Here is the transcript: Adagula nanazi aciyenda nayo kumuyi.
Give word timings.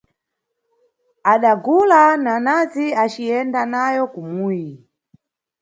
Adagula 1.33 1.99
nanazi 2.23 2.85
aciyenda 3.03 3.61
nayo 3.71 4.03
kumuyi. 4.13 4.71